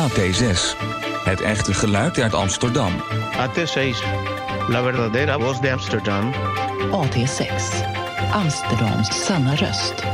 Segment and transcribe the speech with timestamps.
[0.00, 0.76] AT6.
[1.24, 2.92] Het echte geluid uit Amsterdam.
[3.32, 3.96] AT6,
[4.68, 6.32] la verdadera voz de Amsterdam.
[6.90, 7.46] AT6.
[8.32, 10.04] Amsterdams sanna röst.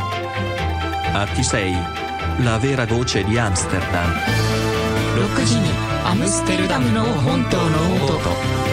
[1.12, 2.00] AT6
[2.38, 4.14] La vera voce di Amsterdam
[5.36, 5.68] 6時に
[6.04, 8.65] アムステルダムの本当の音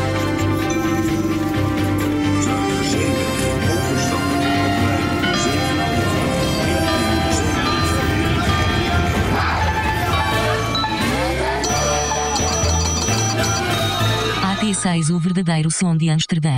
[14.74, 16.50] AT6 o verdadeiro som de Amsterdã.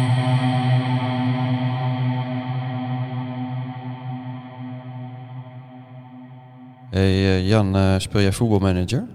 [6.90, 9.06] Hey eh, Jan, eh, speel jij voetbalmanager?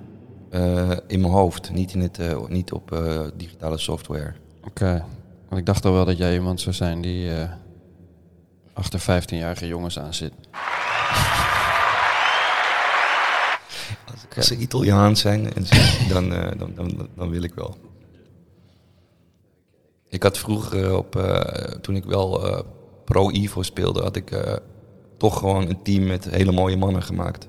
[0.49, 4.33] Eh, in mijn hoofd, niet, in het, eh, niet op eh, digitale software.
[4.63, 5.05] Oké,
[5.49, 7.49] want ik dacht al wel dat jij iemand zou zijn die eh,
[8.73, 10.33] achter 15-jarige jongens aan zit.
[14.35, 15.53] Als ze Italiaans zijn,
[16.09, 17.90] dan, eh, dan, dan, dan wil ik wel.
[20.11, 21.39] Ik had vroeger, op, eh,
[21.81, 22.59] toen ik wel eh,
[23.05, 24.55] pro-Evo speelde, had ik eh,
[25.17, 27.47] toch gewoon een team met hele mooie mannen gemaakt.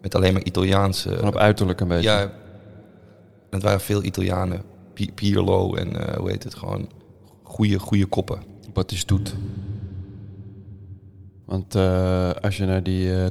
[0.00, 1.08] Met alleen maar Italiaanse...
[1.08, 2.10] Gewoon op uiterlijk een beetje.
[2.10, 2.32] Ja,
[3.50, 4.62] het waren veel Italianen.
[4.94, 6.88] Pi- Pirlo en eh, hoe heet het, gewoon
[7.42, 8.42] goede, goede koppen.
[8.72, 9.34] Wat is doet.
[11.44, 13.26] Want eh, als je naar die eh,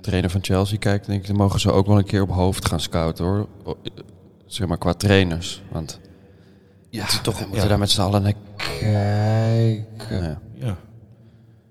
[0.00, 2.68] trainer van Chelsea kijkt, denk ik, dan mogen ze ook wel een keer op hoofd
[2.68, 3.48] gaan scouten hoor.
[4.46, 5.62] Zeg maar qua trainers.
[5.72, 6.00] Want
[6.90, 7.48] Ja, het is toch, we ja.
[7.48, 10.22] moeten daar met z'n allen naar kijken.
[10.22, 10.38] Ja.
[10.54, 10.76] Ja.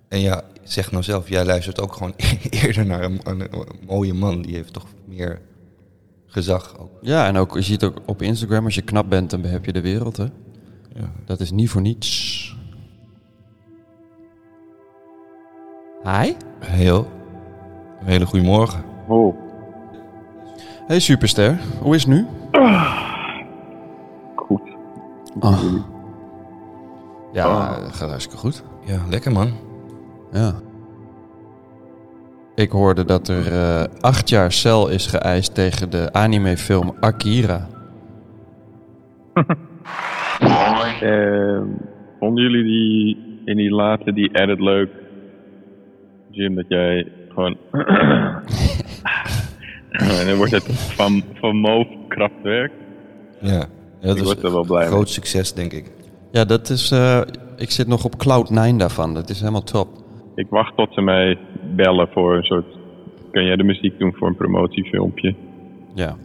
[0.07, 2.13] En ja, zeg nou zelf, jij luistert ook gewoon
[2.49, 4.41] eerder naar een, een- een mooie man.
[4.41, 5.41] Die heeft toch meer
[6.25, 6.89] gezag ook.
[7.01, 9.73] Ja, en ook, je ziet ook op Instagram, als je knap bent, dan heb je
[9.73, 10.25] de wereld, hè.
[10.93, 11.11] Ja.
[11.25, 12.33] Dat is niet voor niets.
[16.03, 16.33] Hi.
[16.59, 17.07] Heel.
[17.99, 18.83] Een hele goede morgen.
[19.07, 19.35] Oh,
[20.87, 22.25] Hey superster, hoe is het nu?
[22.51, 23.14] goed.
[25.40, 25.63] Ah.
[27.34, 28.63] Ja, dat gaat hartstikke goed.
[28.85, 29.51] Ja, lekker man.
[30.31, 30.53] Ja.
[32.56, 37.68] Ik hoorde dat er eh, acht jaar cel is geëist tegen de animefilm Akira.
[41.01, 41.67] Ehm,
[42.19, 44.90] vonden jullie die in die laatste, die edit leuk?
[46.29, 47.57] Jim, dat jij gewoon...
[50.19, 52.72] en dan wordt het van, van Moof krachtwerk.
[53.40, 53.66] Ja,
[54.13, 54.95] dat word er wel blij een mee.
[54.95, 55.91] groot succes, denk ik.
[56.31, 56.91] Ja, dat is.
[56.91, 57.21] eh,
[57.57, 59.13] ik zit nog op Cloud 9 daarvan.
[59.13, 59.88] Dat is helemaal top.
[60.35, 61.38] Ik wacht tot ze mij
[61.75, 62.66] bellen voor een soort...
[63.31, 65.35] Kan jij de muziek doen voor een promotiefilmpje?
[65.93, 66.16] Ja.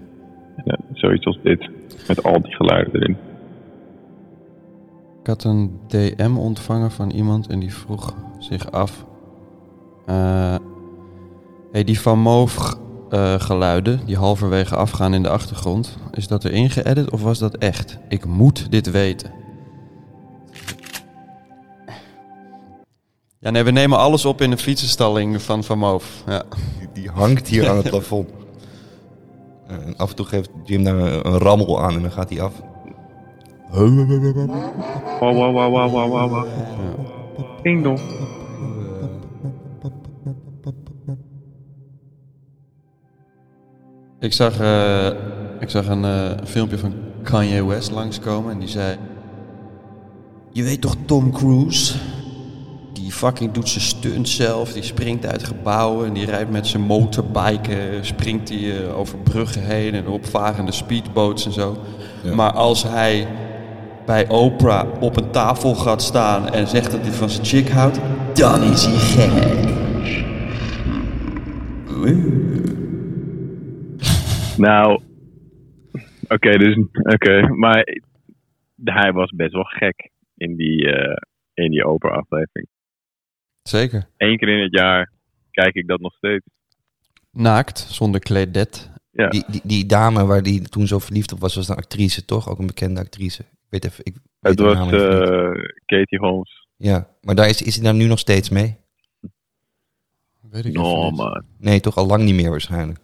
[0.93, 1.69] Zoiets als dit.
[2.09, 3.17] Met al die geluiden erin.
[5.21, 9.05] Ik had een DM ontvangen van iemand en die vroeg zich af.
[10.07, 10.55] eh,
[11.73, 12.75] hey, die Van Moof
[13.11, 15.97] eh, geluiden die halverwege afgaan in de achtergrond.
[16.13, 17.99] Is dat erin geëdit of was dat echt?
[18.09, 19.31] Ik moet dit weten.
[23.39, 26.23] Ja, nee, we nemen alles op in de fietsenstalling van Van Moof.
[26.27, 26.43] Ja.
[26.79, 28.29] Die, die hangt hier aan het plafond.
[29.67, 32.41] En af en toe geeft Jim daar een, een rammel aan en dan gaat hij
[32.41, 32.53] af.
[33.71, 36.47] Wow, wow, wow, wow, wow, wow.
[37.63, 38.01] Ding dong.
[44.21, 45.07] Ik zag, eh,
[45.61, 48.97] ik zag een eh, filmpje van Kanye West langskomen en die zei...
[50.53, 51.95] Je weet toch Tom Cruise?
[52.93, 56.83] Die fucking doet zijn stunt zelf, die springt uit gebouwen en die rijdt met zijn
[56.83, 61.77] motorbike, eh, springt hij over bruggen heen en opvarende speedboats en zo.
[62.23, 62.35] Ja.
[62.35, 63.27] Maar als hij
[64.07, 67.99] bij Oprah op een tafel gaat staan en zegt dat hij van zijn chick houdt,
[68.35, 69.79] dan is hij gek.
[74.61, 75.03] Nou,
[76.29, 77.99] oké, dus oké, maar
[78.85, 81.17] hij was best wel gek in die, eh
[81.55, 82.67] in die open aflevering.
[83.63, 84.09] Zeker.
[84.17, 85.13] Eén keer in het jaar
[85.51, 86.45] kijk ik dat nog steeds.
[87.31, 88.91] Naakt, zonder kledet.
[89.11, 89.29] Ja.
[89.29, 92.49] Die, die, die dame waar die toen zo verliefd op was, was een actrice, toch?
[92.49, 93.43] Ook een bekende actrice.
[93.43, 95.29] Ik weet even, ik weet Het was naam even niet.
[95.29, 96.67] eh, Katie Holmes.
[96.77, 98.77] Ja, maar daar is, is hij daar nu nog steeds mee?
[100.51, 101.17] Weet ik No, niet.
[101.17, 101.45] man.
[101.59, 102.99] Nee, toch al lang niet meer waarschijnlijk.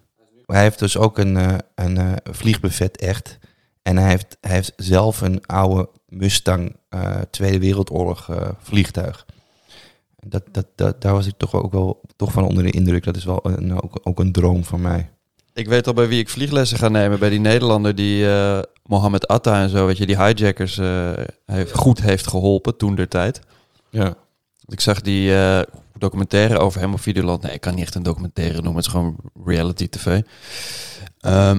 [0.46, 3.38] Hij heeft dus ook een, eh, een eh, vliegbuffet echt.
[3.82, 9.26] En hij heeft, hij heeft zelf een oude Mustang eh, Tweede Wereldoorlog eh, vliegtuig.
[10.16, 13.04] Dat, dat, dat, daar was ik toch ook wel toch van onder de indruk.
[13.04, 15.10] Dat is wel een, ook, ook een droom van mij.
[15.52, 17.18] Ik weet al bij wie ik vlieglessen ga nemen.
[17.18, 21.12] Bij die Nederlander die eh Mohammed Atta en zo, weet je, die hijackers eh,
[21.46, 23.40] heeft, goed heeft geholpen toen der tijd.
[23.90, 24.14] Ja.
[24.66, 25.60] Ik zag die eh,
[25.98, 27.42] documentaire over hem op Videoland.
[27.42, 28.74] Nee, ik kan niet echt een documentaire noemen.
[28.76, 30.20] Het is gewoon reality tv.
[31.20, 31.58] Ehm,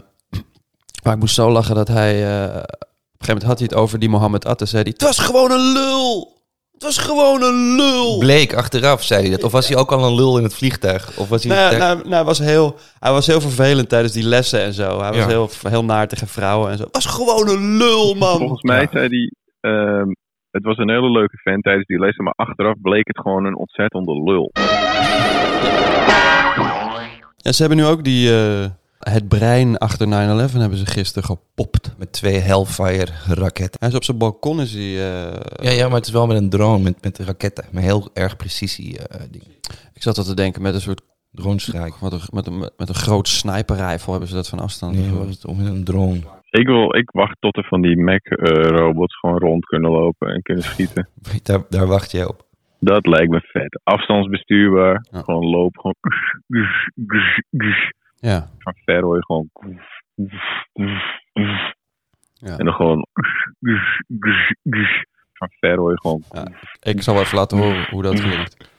[1.04, 2.13] maar ik moest zo lachen dat hij...
[2.25, 4.66] eh, op een gegeven moment had hij het over die Mohammed Atta.
[4.66, 6.36] Zei hij, het was gewoon een lul!
[6.74, 8.18] Het was gewoon een lul!
[8.18, 9.44] Bleek achteraf, zei hij dat.
[9.44, 11.18] Of was hij ook al een lul in het vliegtuig?
[11.18, 11.56] Of was hij...
[11.56, 15.00] Nou, nou, nou, hij, was heel, hij was heel vervelend tijdens die lessen en zo.
[15.00, 15.28] Hij was Ja.
[15.28, 16.83] heel, heel naar tegen vrouwen en zo.
[16.83, 18.38] Het was gewoon een lul, man!
[18.38, 19.31] Volgens mij zei hij,
[19.72, 20.10] ehm,
[20.52, 23.58] het was een hele leuke fan tijdens die lessen, maar achteraf bleek het gewoon een
[23.58, 24.52] ontzettende lul.
[27.38, 28.36] Ja, ze hebben nu ook die...
[28.36, 28.66] eh,
[29.00, 30.10] het brein achter 9-11
[30.54, 31.94] hebben ze gisteren gepopt.
[31.98, 33.80] Met twee Hellfire raketten.
[33.80, 34.84] Hij is op zijn balkon is hij...
[34.84, 37.66] eh, Ja, ja, maar het is wel met een drone, met, met raketten.
[37.72, 39.48] Met heel erg precisie eh dingen.
[39.94, 41.02] Ik zat al te denken met een soort...
[41.32, 42.02] Dronestrijk.
[42.02, 44.96] Met een, met een, met een groot sniperrijfel hebben ze dat van afstand.
[44.96, 46.20] Nee, was het om een drone.
[46.57, 50.63] Ik, wil, ik wacht tot er van die Mac-robots gewoon rond kunnen lopen en kunnen
[50.63, 51.09] schieten.
[51.44, 52.45] Daar, daar wacht jij op.
[52.80, 53.80] Dat lijkt me vet.
[53.83, 55.06] Afstandsbestuurbaar.
[55.12, 55.21] Ja.
[55.21, 55.81] Gewoon lopen.
[55.81, 55.95] Gewoon.
[58.19, 58.48] Ja.
[58.57, 59.50] Van ver hoor je gewoon.
[62.33, 62.57] Ja.
[62.57, 63.07] En dan gewoon.
[65.33, 66.24] Van ver hoor je gewoon.
[66.31, 66.48] Ja.
[66.81, 68.71] Ik zal even laten horen hoe dat klinkt.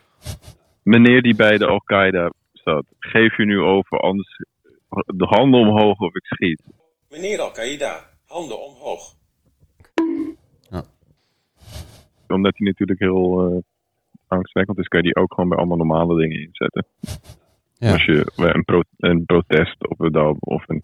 [0.82, 4.36] Meneer die bij de Al-Qaeda zat, geef u nu over, anders
[5.06, 6.62] de handen omhoog of ik schiet.
[7.10, 9.16] Meneer Al-Qaeda, handen omhoog.
[12.28, 13.56] Omdat hij natuurlijk heel eh
[14.26, 16.86] angstwekkend is, kan je die ook gewoon bij allemaal normale dingen inzetten.
[17.78, 17.92] Ja.
[17.92, 20.82] Als je bij een, pro- een protest of een, of een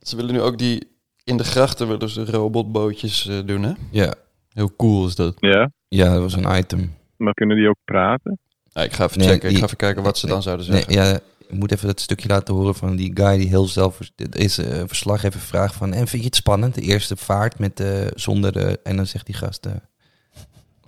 [0.00, 0.88] Ze willen nu ook die...
[1.24, 3.72] In de grachten willen ze robotbootjes eh, doen, hè?
[3.90, 4.14] Ja.
[4.52, 5.34] Heel cool is dat.
[5.38, 6.94] Ja, Ja, dat was een item.
[7.16, 8.38] maar kunnen die ook praten?
[8.72, 9.44] Ja, ik ga even Nee, checken.
[9.44, 11.04] Ik die- ga even kijken wat ze dan zouden Nee, zeggen.
[11.12, 11.18] ja,
[11.48, 13.98] ik moet even dat stukje laten horen van die guy die heel zelf
[14.30, 17.80] is uh, verslag even vraagt van en vind je het spannend de eerste vaart met
[17.80, 19.72] eh, zonder eh, en dan zegt die gast eh,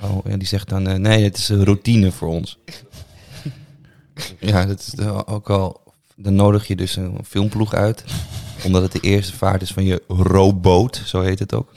[0.03, 2.59] oh ja, die zegt dan nee het is een routine voor ons
[4.41, 5.81] ja dat is ook al
[6.17, 8.05] dan nodig je dus een filmploeg uit
[8.65, 11.73] omdat het de eerste vaart is van je rowboat zo heet het ook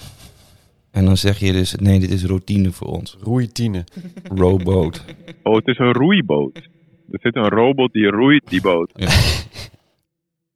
[0.91, 3.83] en dan zeg je dus nee dit is routine voor ons Roeitine.
[4.23, 5.03] rowboat
[5.43, 6.69] Oh, het is een roeiboot.
[7.11, 8.91] Er zit een robot die roeit die boot.
[8.93, 9.09] Ja.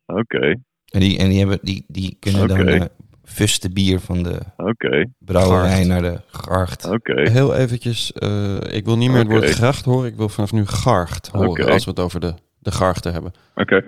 [0.19, 0.55] Oké,
[0.95, 2.71] en die en die hebben die die kunnen dan Oké.
[2.71, 2.85] eh,
[3.23, 6.85] fuste bier van de oké, brouwerij naar de garcht.
[6.89, 7.29] oké.
[7.29, 10.09] Heel eventjes, eh, ik wil niet meer het woord gracht horen.
[10.09, 13.31] Ik wil vanaf nu garcht horen als we het over de, de garchten hebben.
[13.55, 13.83] Oké.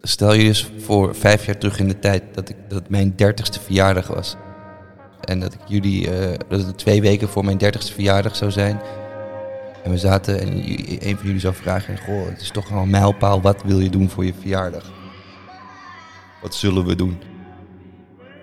[0.00, 3.16] Stel je dus voor vijf jaar terug in de tijd dat, ik, dat het mijn
[3.16, 4.36] dertigste verjaardag was.
[5.20, 8.80] En dat ik jullie, eh, dat het twee weken voor mijn dertigste verjaardag zou zijn.
[9.86, 10.48] En we zaten en
[11.08, 13.90] een van jullie zou vragen, goh, het is toch wel een mijlpaal, wat wil je
[13.90, 14.92] doen voor je verjaardag?
[16.42, 17.18] Wat zullen we doen?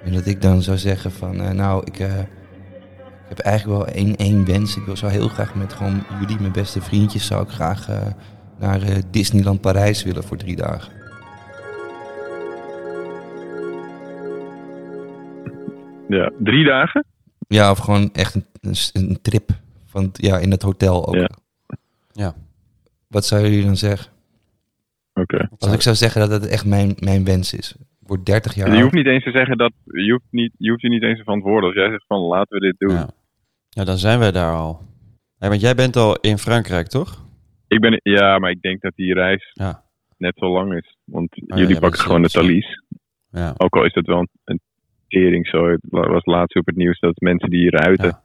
[0.04, 2.20] En dat ik dan zou zeggen van, eh, nou, ik, eh,
[3.00, 4.76] ik heb eigenlijk wel één, één wens.
[4.78, 7.98] Ik wil, zou heel graag met gewoon jullie, mijn beste vriendjes, zou ik graag eh,
[8.60, 8.82] naar
[9.12, 10.94] Disneyland Parijs willen voor drie dagen.
[16.08, 17.06] Ja, drie dagen?
[17.48, 19.62] Ja, of gewoon echt een, een, een trip
[19.94, 21.16] van, ja, in het hotel ook.
[21.16, 21.30] Ja.
[22.12, 22.34] Ja.
[23.08, 24.12] Wat zouden jullie dan zeggen?
[25.14, 25.50] Oké.
[25.58, 27.76] Als ik zou zeggen dat het echt mijn, mijn wens is.
[28.02, 29.72] Ik word 30 jaar Je hoeft niet eens te zeggen dat.
[29.84, 31.70] Je hoeft, niet, je hoeft je niet eens te verantwoorden.
[31.70, 32.98] Als jij zegt van laten we dit doen.
[32.98, 33.10] Ja.
[33.70, 34.82] ja, dan zijn wij daar al.
[35.38, 37.26] Hey, want jij bent al in Frankrijk, toch?
[37.68, 39.84] Ik ben, ja, maar ik denk dat die reis Ja.
[40.18, 40.98] net zo lang is.
[41.04, 42.82] Want Oh jullie pakken gewoon de talies.
[43.30, 43.54] Ja.
[43.58, 44.60] Ook al is dat wel een, een
[45.08, 45.70] tering zo.
[45.70, 48.23] Het was laatst op het nieuws dat mensen die ruiten, Ja.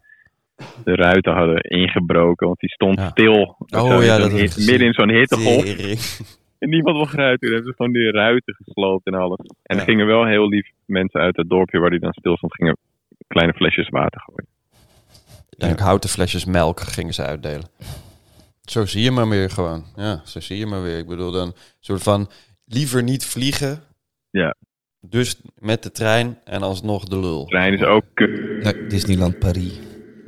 [0.84, 2.46] De ruiten hadden ingebroken.
[2.46, 3.08] Want die stond Ja.
[3.08, 3.56] stil.
[3.76, 4.70] Oh ja, dat hit- gezien.
[4.70, 5.64] Midden in zo'n hittegolf.
[6.58, 7.38] En niemand wil ruiten.
[7.48, 9.38] Toen hebben ze gewoon die ruiten gesloopt en alles.
[9.62, 9.80] En Ja.
[9.82, 12.76] er gingen wel heel lief mensen uit het dorpje waar die dan stil stond, gingen
[13.26, 14.46] kleine flesjes water gooien.
[15.58, 17.68] En ook houten flesjes melk gingen ze uitdelen.
[18.62, 19.84] Zo zie je maar weer gewoon.
[19.96, 20.98] Ja, zo zie je maar weer.
[20.98, 22.28] Ik bedoel dan een soort van...
[22.64, 23.82] liever niet vliegen.
[24.30, 24.54] Ja.
[25.00, 27.44] Dus met de trein en alsnog de lul.
[27.44, 28.04] trein is ook.
[28.62, 29.80] Naar Disneyland Paris.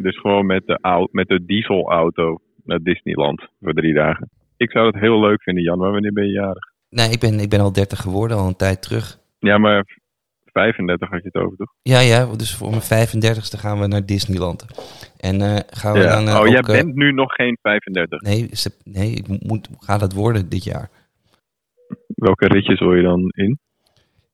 [0.03, 4.31] Dus gewoon met de, met de dieselauto naar Disneyland voor drie dagen.
[4.57, 5.79] Ik zou het heel leuk vinden, Jan.
[5.79, 6.73] Maar wanneer ben je jarig?
[6.89, 9.19] Nee, ik ben, ik ben al 30 geworden, al een tijd terug.
[9.39, 9.99] Ja, maar
[10.45, 11.73] 35 had je het over, toch?
[11.83, 14.67] Ja, ja, dus voor mijn 35ste gaan we naar Disneyland.
[15.21, 16.15] En eh, gaan we Ja.
[16.15, 16.47] dan eh, oh, ook...
[16.47, 18.21] jij eh, bent nu nog geen 35.
[18.21, 18.49] Nee,
[18.85, 20.91] nee, ik mo- moet, ga dat worden dit jaar.
[22.07, 23.59] Welke ritjes wil je dan in?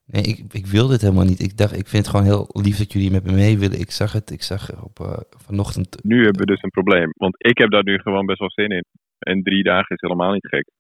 [0.06, 1.40] Nee, ik, ik wil dit helemaal niet.
[1.42, 3.80] Ik dacht, ik vind het gewoon heel lief dat jullie met me mee willen.
[3.80, 6.04] Ik zag het, ik zag op eh, vanochtend...
[6.04, 7.10] Nu hebben we dus een probleem.
[7.16, 8.84] Want ik heb daar nu gewoon best wel zin in.
[9.18, 10.70] En drie dagen is helemaal niet gek.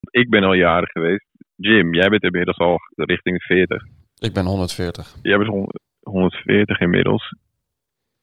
[0.00, 1.26] Want ik ben al jaren geweest.
[1.56, 3.82] Jim, jij bent inmiddels al richting de 40.
[4.18, 5.14] Ik ben 140.
[5.22, 7.34] Jij bent hon- 140 inmiddels.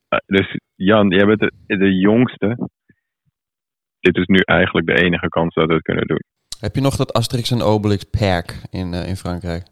[0.07, 2.69] Eh, Dus Jan, jij bent de, de jongste.
[3.99, 6.21] Dit is nu eigenlijk de enige kans dat we het kunnen doen.
[6.59, 9.63] Heb je nog dat Asterix en Obelix perk in, eh, in Frankrijk?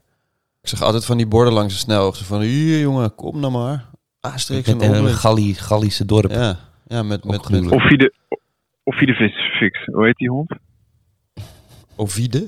[0.65, 2.25] Ik zag altijd van die borden langs de snelweg.
[2.25, 3.85] Van, hier jongen, kom nou maar.
[4.19, 5.07] Asterix en Met een.
[5.07, 6.31] Galli, Gallische dorp.
[6.31, 6.57] Ja,
[6.87, 7.71] ja met, met, met.
[7.71, 8.13] Of je de,
[8.83, 9.85] of je de vis fix.
[9.85, 10.55] Hoe heet die hond?
[11.95, 12.47] Ovide.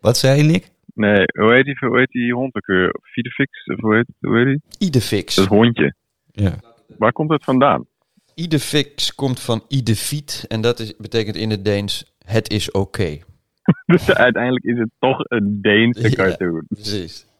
[0.00, 0.70] Wat zei je, Nick?
[0.94, 2.96] Nee, hoe heet die, hoe heet die hond ook weer?
[3.02, 3.64] Videfix?
[3.64, 4.88] Of hoe heet, hoe heet die?
[4.88, 5.34] Idefix.
[5.34, 5.94] Dat hondje.
[6.32, 6.52] Ja.
[6.98, 7.86] Waar komt dat vandaan?
[8.34, 10.44] Idefix komt van Idefiet.
[10.48, 13.18] En dat is, betekent in het Deens, het is oké.
[13.86, 17.32] Dus uiteindelijk is het toch een Deense Ja.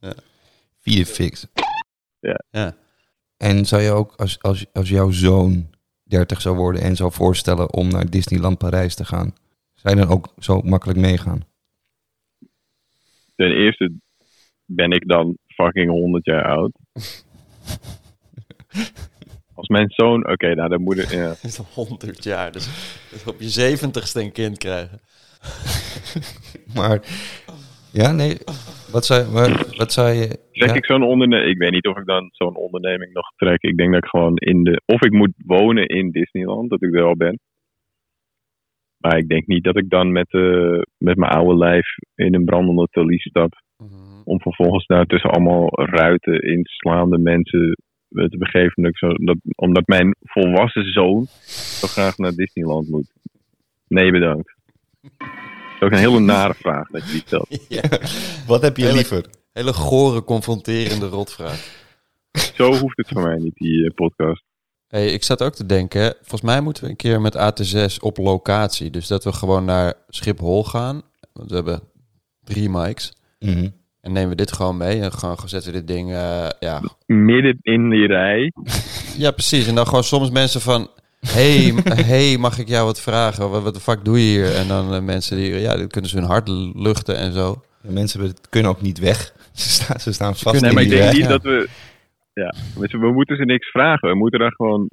[0.00, 0.22] Precies.
[0.80, 1.46] Videfix.
[2.20, 2.44] Ja.
[2.50, 2.76] Ja.
[3.36, 5.70] En zou je ook, als, als, als jouw zoon
[6.02, 9.34] 30 zou worden en zou voorstellen om naar Disneyland Parijs te gaan,
[9.74, 11.44] zou je dan ook zo makkelijk meegaan?
[13.34, 13.92] Ten eerste
[14.64, 16.72] ben ik dan fucking 100 jaar oud.
[19.54, 21.28] Als mijn zoon, oké, nou dan moet ik, ja.
[21.42, 22.52] Dat is 100 jaar.
[22.52, 22.68] Dus,
[23.10, 25.00] dus op je zeventigste een kind krijgen.
[26.74, 27.00] Maar,
[27.92, 28.36] ja, nee,
[28.92, 29.24] wat zou,
[29.76, 30.26] wat, zou je...
[30.52, 30.74] Trek ja?
[30.74, 33.62] ik zo'n onderneming, ik weet niet of ik dan zo'n onderneming nog trek.
[33.62, 36.94] Ik denk dat ik gewoon in de, of ik moet wonen in Disneyland, dat ik
[36.94, 37.38] er al ben.
[39.00, 42.44] Maar ik denk niet dat ik dan met, eh, met mijn oude lijf in een
[42.44, 43.52] brandende talies stap.
[44.24, 47.76] Om vervolgens daar tussen allemaal ruiten inslaande mensen
[48.08, 48.72] eh, te begeven.
[48.76, 51.24] Omdat, ik zo, dat, omdat mijn volwassen zoon
[51.80, 53.12] zo graag naar Disneyland moet.
[53.88, 54.54] Nee, bedankt.
[55.80, 57.48] Dat is ook een hele nare vraag dat je die stelt.
[57.68, 57.82] Ja.
[58.46, 59.24] Wat heb je Hele- liever?
[59.52, 61.78] Hele gore, confronterende rotvraag.
[62.54, 64.42] Zo hoeft het voor mij niet, die eh, podcast.
[64.86, 68.16] Hey, ik zat ook te denken, volgens mij moeten we een keer met AT6 op
[68.16, 68.90] locatie.
[68.90, 71.02] Dus dat we gewoon naar Schiphol gaan.
[71.32, 71.80] Want we hebben
[72.44, 73.12] drie mics.
[73.38, 73.68] Mhm.
[74.00, 76.82] En nemen we dit gewoon mee en gewoon zetten we dit ding, eh, ja.
[77.06, 78.52] Midden in die rij.
[79.16, 79.66] Ja, precies.
[79.66, 80.90] En dan gewoon soms mensen van,
[81.26, 83.50] hey, hey, mag ik jou wat vragen?
[83.50, 84.54] Wat, wat de fuck doe je hier?
[84.54, 87.62] En dan eh, mensen die, ja, dan kunnen ze hun hart luchten en zo.
[87.82, 89.32] Ja, mensen kunnen ook niet weg.
[89.52, 91.68] Ze staan, ze staan vast kunnen Nee, maar ik denk niet dat we...
[92.32, 94.08] Ja, we moeten ze niks vragen.
[94.08, 94.90] We moeten daar gewoon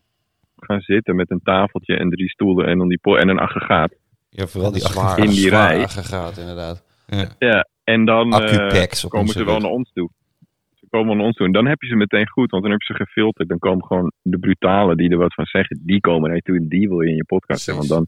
[0.56, 3.94] gaan zitten met een tafeltje en drie stoelen en, dan die po- en een aggregaat.
[4.30, 5.84] Ja, vooral die zwaar, in die zwaar rij.
[5.84, 6.84] aggregaat, inderdaad.
[7.08, 7.28] Ja.
[7.40, 10.10] Ja, en dan eh, komen ze wel naar ons toe.
[10.90, 11.46] Komen naar ons toe.
[11.46, 13.50] En dan heb je ze meteen goed, want dan heb je ze gefilterd.
[13.50, 16.56] Dan komen gewoon de brutale die er wat van zeggen, die komen naar je toe.
[16.56, 17.88] En die wil je in je podcast hebben.
[17.88, 18.08] Want dan,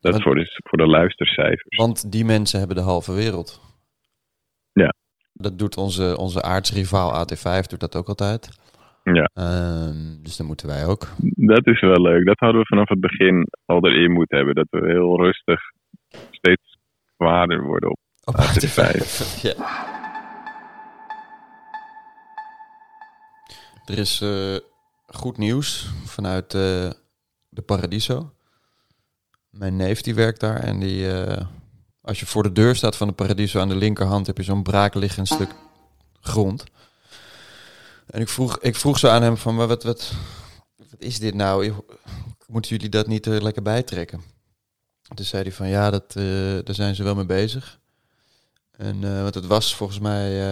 [0.00, 1.76] dat is voor de, voor de luistercijfers.
[1.76, 3.60] Want die mensen hebben de halve wereld.
[4.72, 4.94] Ja.
[5.32, 8.48] Dat doet onze, onze aardsrivaal AT5, doet dat ook altijd.
[9.02, 9.30] Ja.
[9.34, 11.06] Ehm, dus dan moeten wij ook.
[11.34, 12.24] Dat is wel leuk.
[12.26, 14.54] Dat hadden we vanaf het begin al erin moeten hebben.
[14.54, 15.60] Dat we heel rustig
[16.30, 16.78] steeds
[17.16, 18.82] zwaarder worden op, Op AT5.
[19.48, 19.54] ja.
[23.88, 24.56] Er is eh,
[25.06, 26.90] goed nieuws vanuit eh,
[27.48, 28.32] de Paradiso.
[29.50, 31.46] Mijn neef die werkt daar en die, eh,
[32.00, 34.62] als je voor de deur staat van de Paradiso aan de linkerhand heb je zo'n
[34.62, 35.54] braakliggend stuk
[36.20, 36.64] grond.
[38.06, 40.14] En ik vroeg, ik vroeg zo aan hem van, wat, wat, wat
[40.98, 41.72] is dit nou?
[42.46, 44.22] Moeten jullie dat niet er lekker bijtrekken?
[45.14, 46.12] Toen zei hij van, ja, dat,
[46.66, 47.78] daar zijn ze wel mee bezig.
[48.70, 50.42] En, want het was volgens mij,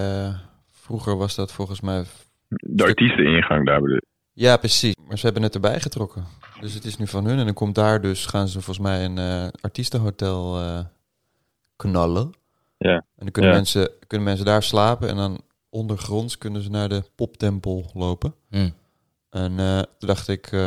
[0.71, 2.05] vroeger was dat volgens mij...
[2.49, 4.05] De artiesteningang daar bedoel ik.
[4.33, 4.95] Ja, precies.
[5.09, 6.25] Maar ze hebben het erbij getrokken.
[6.61, 7.38] Dus het is nu van hun.
[7.38, 10.79] En dan komt daar dus, gaan ze volgens mij een eh, artiestenhotel eh,
[11.76, 12.31] knallen.
[12.79, 12.95] Ja.
[12.95, 13.57] En dan kunnen, Ja.
[13.57, 15.09] mensen, kunnen mensen daar slapen.
[15.09, 18.35] En dan ondergronds kunnen ze naar de poptempel lopen.
[18.50, 18.71] Hm.
[19.31, 20.61] En eh, toen dacht ik, eh,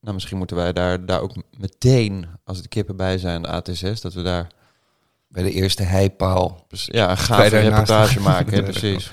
[0.00, 4.00] nou misschien moeten wij daar, daar ook meteen, als de kippen bij zijn, de AT6,
[4.00, 4.46] dat we daar
[5.28, 6.66] Bij de eerste heipaal.
[6.68, 8.52] ja, een gave reportage maken.
[8.54, 9.10] hè, precies.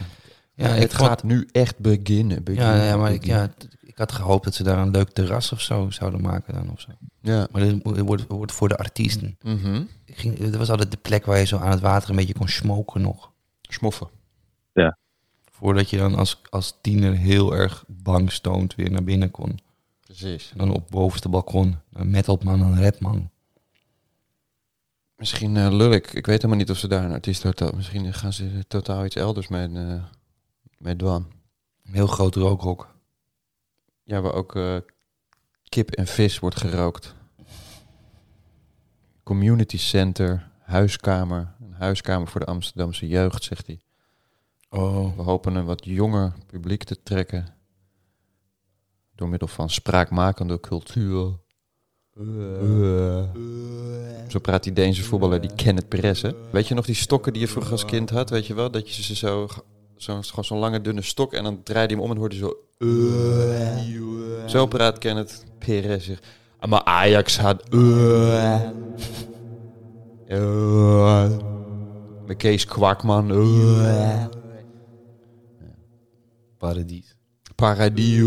[0.58, 2.44] Ja, Ja, het vond- gaat nu echt beginnen.
[2.44, 3.50] beginnen Ja, ja, maar ik, ja,
[3.82, 6.80] ik had gehoopt dat ze daar een leuk terras of zo zouden maken dan of
[6.80, 6.90] zo.
[7.22, 7.48] Ja.
[7.52, 9.38] Maar dit wordt, wordt voor de artiesten.
[9.42, 9.82] Mhm.
[10.06, 12.34] Ik ging, dat was altijd de plek waar je zo aan het water een beetje
[12.34, 13.32] kon smoken nog.
[13.62, 14.08] Smoffen.
[15.52, 19.60] Voordat je dan als, als tiener heel erg bang stoont weer naar binnen kon.
[20.00, 20.50] Precies.
[20.52, 23.30] En dan op bovenste balkon een metalman en een redman.
[25.16, 26.14] Misschien eh lul ik.
[26.14, 27.72] Ik weet helemaal niet of ze daar een artiestenhotel...
[27.76, 30.04] Misschien gaan ze totaal iets elders mee, eh
[30.78, 31.26] mee doen.
[31.86, 32.96] Een heel groot rookhok.
[34.04, 34.78] Ja, waar ook eh,
[35.70, 37.16] kip en vis wordt gerookt.
[39.24, 41.56] Community center, huiskamer.
[41.62, 43.80] Een huiskamer voor de Amsterdamse jeugd, zegt hij.
[44.70, 45.16] Oh.
[45.16, 47.56] We hopen een wat jonger publiek te trekken.
[49.16, 51.40] Door middel van spraakmakende cultuur.
[54.28, 56.22] Zo praat die Deense voetballer, die Kenneth Perez.
[56.22, 56.32] hè?
[56.52, 58.30] Weet je nog die stokken die je vroeger als kind had?
[58.30, 58.72] Weet je wel?
[58.72, 59.48] Dat je ze zo...
[59.98, 62.54] Zo'n gewoon zo'n lange dunne stok en dan draaide je hem om en hoorde zo...
[64.48, 66.20] Zo praat Kenneth Perez zich.
[66.60, 67.64] Ah, Maar Ajax had...
[72.26, 73.28] Met Kees Kwakman.
[76.58, 77.16] Paradies.
[77.56, 78.26] Paradies.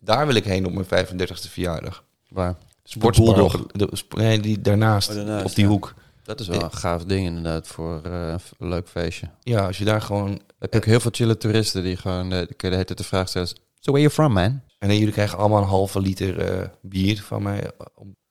[0.00, 2.04] Daar wil ik heen op mijn 35e verjaardag.
[2.28, 2.56] Waar?
[2.84, 3.34] Sportspark.
[3.36, 3.66] Bulldog.
[3.66, 5.70] De, sp- nee, die daarnaast, Oh, daarnaast, op die ja.
[5.70, 5.94] hoek.
[6.22, 9.28] Dat is wel een gaaf ding inderdaad voor eh, een leuk feestje.
[9.40, 10.40] Ja, als je daar gewoon...
[10.58, 12.32] heb je ook heel veel chille toeristen die gewoon...
[12.32, 13.48] eh, kun je de hele tijd de vraag stellen...
[13.84, 14.62] So where you from, man?
[14.78, 17.70] En nee, jullie krijgen allemaal een halve liter eh, bier van mij.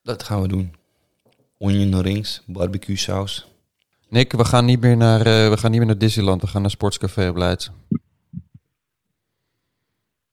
[0.03, 0.75] Dat gaan we doen.
[1.57, 3.47] Onion rings, barbecue saus.
[4.09, 6.41] Nick, we gaan niet meer naar, eh, we gaan niet meer naar Disneyland.
[6.41, 7.71] We gaan naar Sportscafé op Leidse.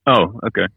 [0.02, 0.68] Oh, oké.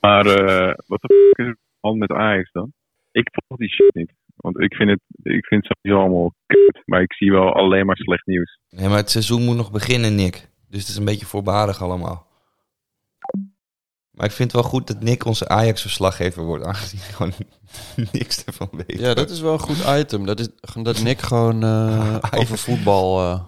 [0.00, 2.72] Maar eh, wat de f is er hand met Ajax dan?
[3.10, 4.12] Ik volg die shit niet.
[4.36, 6.82] Want ik vind het, ik vind het sowieso allemaal kut.
[6.84, 8.58] Maar ik zie wel alleen maar slecht nieuws.
[8.70, 10.48] Nee, maar het seizoen moet nog beginnen, Nick.
[10.68, 12.26] Dus het is een beetje voorbarig allemaal.
[14.10, 17.32] Maar ik vind het wel goed dat Nick onze Ajax-verslaggever wordt, aangezien hij gewoon
[18.12, 18.98] niks ervan weet.
[19.00, 20.26] Ja, dat is wel een goed item.
[20.26, 20.48] Dat, is,
[20.82, 23.20] dat Nick gewoon eh, over voetbal...
[23.20, 23.40] eh,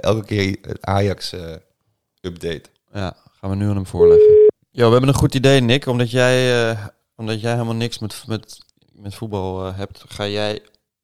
[0.00, 2.62] Elke keer het Ajax-update.
[2.92, 4.34] ja, gaan we nu aan hem voorleggen.
[4.70, 5.86] Ja, we hebben een goed idee, Nick.
[5.86, 8.58] Omdat jij, eh, omdat jij helemaal niks met, met,
[9.02, 10.04] met voetbal eh, hebt...
[10.08, 10.60] ga jij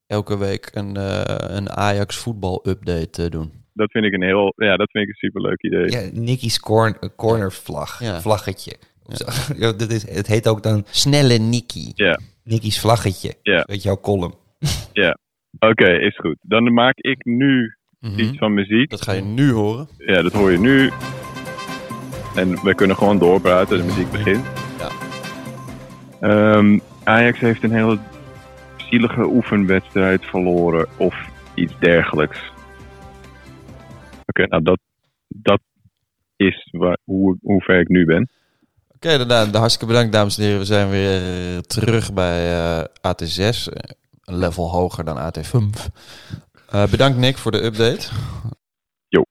[0.07, 3.52] elke week een, eh, een Ajax voetbal-update eh, doen.
[3.72, 5.90] Dat vind ik een heel, ja, dat vind ik een superleuk idee.
[5.90, 8.00] ja, Nicky's corn, corner vlag.
[8.00, 8.20] Ja.
[8.20, 8.76] Vlaggetje.
[9.57, 11.92] Ja, dat is, het heet ook dan Snelle Nicky.
[11.94, 13.35] Ja, Nicky's vlaggetje.
[13.42, 13.64] Ja.
[13.66, 14.35] Weet jouw column.
[14.92, 15.18] ja.
[15.59, 16.37] Oké, is goed.
[16.40, 17.76] Dan maak ik nu
[18.16, 18.90] iets van muziek.
[18.90, 19.88] Dat ga je nu horen.
[19.98, 20.90] Ja, dat hoor je nu.
[22.35, 24.44] En we kunnen gewoon doorpraten, de muziek begint.
[24.78, 24.90] Ja.
[26.20, 27.99] Ehm, Ajax heeft een hele
[28.77, 31.15] zielige oefenwedstrijd verloren of
[31.55, 32.38] iets dergelijks.
[34.27, 34.79] Oké, nou dat,
[35.29, 35.61] dat
[36.37, 38.31] is waar, hoe, hoe ver ik nu ben.
[38.95, 40.59] Oké, dan, dan, hartstikke bedankt dames en heren.
[40.59, 43.38] We zijn weer eh, terug bij eh, AT6.
[43.38, 43.91] eh,
[44.25, 45.87] Een level hoger dan AT5.
[46.71, 48.09] Eh, bedankt Nick voor de update.
[49.09, 49.23] Jo.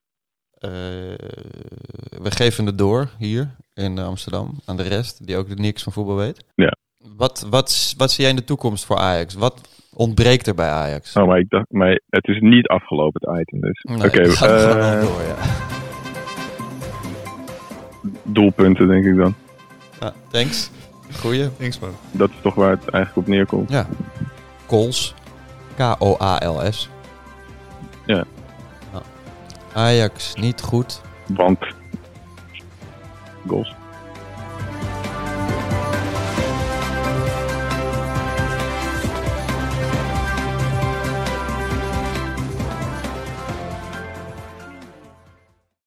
[2.21, 6.15] We geven het door hier in Amsterdam aan de rest die ook niks van voetbal
[6.15, 6.43] weet.
[6.55, 6.75] Ja.
[7.17, 9.33] Wat, wat, wat zie jij in de toekomst voor Ajax?
[9.33, 9.61] Wat
[9.93, 11.15] ontbreekt er bij Ajax?
[11.15, 13.79] Oh, maar ik dacht, maar het is niet afgelopen het item dus.
[13.83, 15.35] Nee, Oké, we gaan gewoon eh, door, ja.
[18.23, 19.35] doelpunten denk ik dan.
[19.99, 20.13] ja.
[20.31, 20.69] Thanks.
[21.19, 21.49] Goeie.
[21.57, 21.91] Thanks man.
[22.11, 23.69] Dat is toch waar het eigenlijk op neerkomt.
[23.69, 23.87] Ja.
[24.67, 25.13] Goals.
[25.75, 26.89] K-O-A-L-S.
[28.05, 28.23] Ja.
[28.93, 29.01] Ja.
[29.73, 31.01] Ajax niet goed.
[31.27, 31.59] Want
[33.47, 33.75] goals.